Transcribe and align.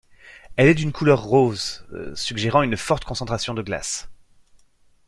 Elle 0.55 0.67
est 0.67 0.73
d'une 0.73 0.91
couleur 0.93 1.21
rose, 1.21 1.85
suggérant 2.15 2.63
une 2.63 2.75
forte 2.75 3.05
concentration 3.05 3.53
de 3.53 3.61
glace. 3.61 4.09